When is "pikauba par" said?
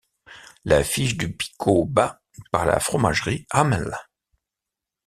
1.31-2.65